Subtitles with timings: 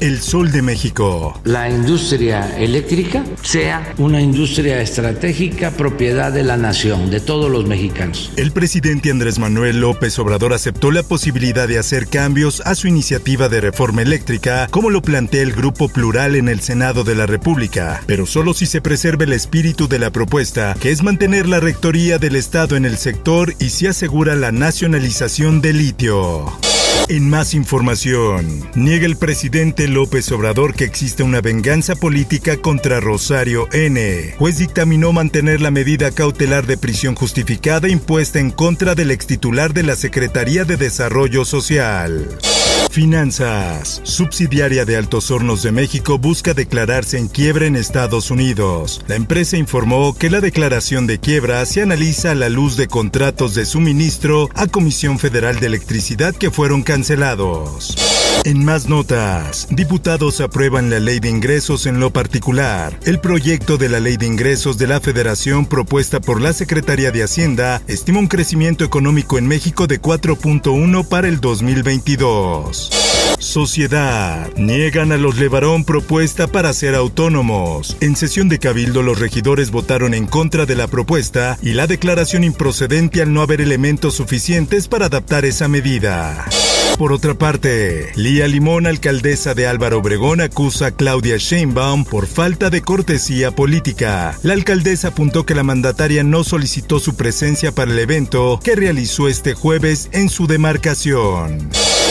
[0.00, 1.40] El Sol de México.
[1.44, 8.30] La industria eléctrica sea una industria estratégica propiedad de la nación, de todos los mexicanos.
[8.36, 13.48] El presidente Andrés Manuel López Obrador aceptó la posibilidad de hacer cambios a su iniciativa
[13.48, 18.02] de reforma eléctrica, como lo plantea el Grupo Plural en el Senado de la República,
[18.06, 22.18] pero solo si se preserva el espíritu de la propuesta, que es mantener la rectoría
[22.18, 26.52] del Estado en el sector y se asegura la nacionalización del litio.
[27.08, 33.68] En más información, niega el presidente López Obrador que existe una venganza política contra Rosario
[33.72, 34.34] N.
[34.38, 39.82] Juez dictaminó mantener la medida cautelar de prisión justificada impuesta en contra del extitular de
[39.82, 42.38] la Secretaría de Desarrollo Social.
[42.94, 44.00] Finanzas.
[44.04, 49.04] Subsidiaria de Altos Hornos de México busca declararse en quiebra en Estados Unidos.
[49.08, 53.56] La empresa informó que la declaración de quiebra se analiza a la luz de contratos
[53.56, 57.96] de suministro a Comisión Federal de Electricidad que fueron cancelados.
[58.46, 63.00] En más notas, diputados aprueban la ley de ingresos en lo particular.
[63.06, 67.22] El proyecto de la ley de ingresos de la Federación propuesta por la Secretaría de
[67.22, 72.90] Hacienda estima un crecimiento económico en México de 4.1 para el 2022.
[73.38, 74.52] Sociedad.
[74.56, 77.96] Niegan a los Levarón propuesta para ser autónomos.
[78.02, 82.44] En sesión de cabildo los regidores votaron en contra de la propuesta y la declaración
[82.44, 86.44] improcedente al no haber elementos suficientes para adaptar esa medida.
[86.98, 92.70] Por otra parte, Lía Limón, alcaldesa de Álvaro Obregón, acusa a Claudia Sheinbaum por falta
[92.70, 94.38] de cortesía política.
[94.42, 99.28] La alcaldesa apuntó que la mandataria no solicitó su presencia para el evento que realizó
[99.28, 101.68] este jueves en su demarcación.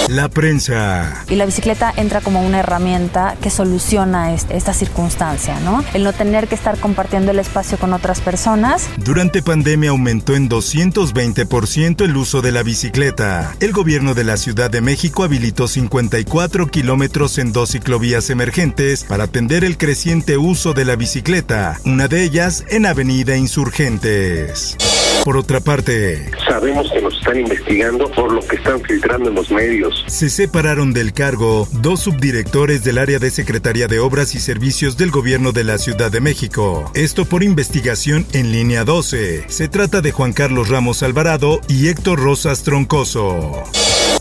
[0.10, 1.24] La prensa.
[1.30, 5.84] Y la bicicleta entra como una herramienta que soluciona esta circunstancia, ¿no?
[5.94, 8.90] El no tener que estar compartiendo el espacio con otras personas.
[8.98, 13.56] Durante pandemia aumentó en 220% el uso de la bicicleta.
[13.60, 19.26] El gobierno de la Ciudad de México habilitó 54 kilómetros en dos ciclovías emergentes para
[19.26, 24.78] atender el creciente uso de la bicicleta, una de ellas en Avenida Insurgentes.
[25.24, 29.50] Por otra parte, sabemos que nos están investigando por lo que están filtrando en los
[29.52, 30.04] medios.
[30.08, 35.12] Se separaron del cargo dos subdirectores del área de Secretaría de Obras y Servicios del
[35.12, 36.92] Gobierno de la Ciudad de México.
[36.94, 39.46] Esto por investigación en línea 12.
[39.48, 43.64] Se trata de Juan Carlos Ramos Alvarado y Héctor Rosas Troncoso.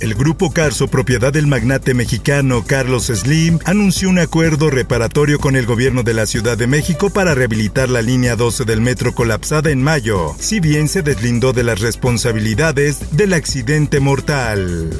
[0.03, 5.65] El grupo Carso, propiedad del magnate mexicano Carlos Slim, anunció un acuerdo reparatorio con el
[5.65, 9.81] gobierno de la Ciudad de México para rehabilitar la línea 12 del metro colapsada en
[9.81, 14.91] mayo, si bien se deslindó de las responsabilidades del accidente mortal.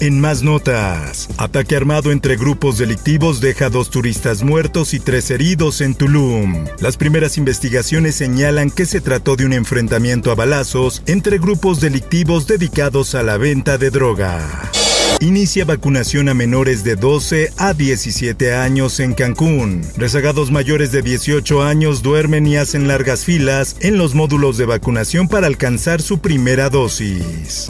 [0.00, 5.80] En más notas, ataque armado entre grupos delictivos deja dos turistas muertos y tres heridos
[5.82, 6.66] en Tulum.
[6.80, 12.46] Las primeras investigaciones señalan que se trató de un enfrentamiento a balazos entre grupos delictivos
[12.46, 14.70] dedicados a la venta de droga.
[15.18, 19.82] Inicia vacunación a menores de 12 a 17 años en Cancún.
[19.96, 25.28] Rezagados mayores de 18 años duermen y hacen largas filas en los módulos de vacunación
[25.28, 27.68] para alcanzar su primera dosis.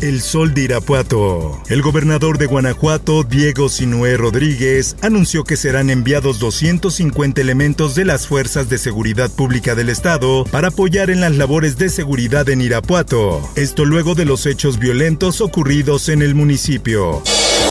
[0.00, 1.62] El Sol de Irapuato.
[1.68, 8.26] El gobernador de Guanajuato, Diego Sinué Rodríguez, anunció que serán enviados 250 elementos de las
[8.26, 13.48] Fuerzas de Seguridad Pública del Estado para apoyar en las labores de seguridad en Irapuato.
[13.54, 16.81] Esto luego de los hechos violentos ocurridos en el municipio.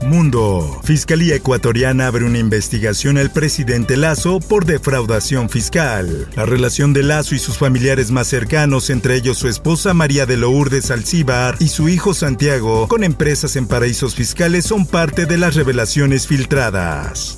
[0.04, 0.80] Mundo.
[0.84, 6.30] Fiscalía ecuatoriana abre una investigación al presidente Lazo por defraudación fiscal.
[6.36, 10.38] La relación de Lazo y sus familiares más cercanos, entre ellos su esposa María de
[10.38, 15.56] Lourdes Alcíbar y su hijo Santiago, con empresas en paraísos fiscales, son parte de las
[15.56, 17.36] revelaciones filtradas.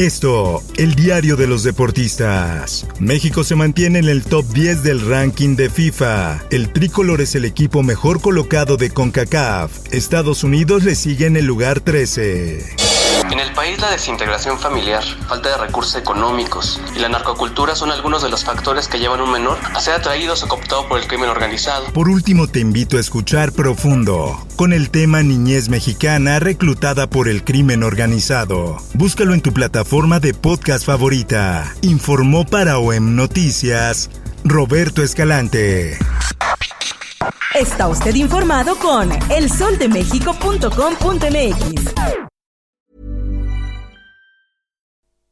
[0.00, 2.86] Esto, el diario de los deportistas.
[3.00, 6.42] México se mantiene en el top 10 del ranking de FIFA.
[6.50, 9.70] El tricolor es el equipo mejor colocado de CONCACAF.
[9.92, 12.89] Estados Unidos le sigue en el lugar 13.
[13.30, 18.22] En el país la desintegración familiar, falta de recursos económicos y la narcocultura son algunos
[18.22, 21.06] de los factores que llevan a un menor a ser atraído o cooptado por el
[21.06, 21.86] crimen organizado.
[21.92, 27.44] Por último te invito a escuchar Profundo, con el tema Niñez Mexicana reclutada por el
[27.44, 28.78] crimen organizado.
[28.94, 31.72] Búscalo en tu plataforma de podcast favorita.
[31.82, 34.10] Informó para OEM Noticias
[34.44, 35.96] Roberto Escalante.
[37.54, 41.89] Está usted informado con elsoldemexico.com.mx.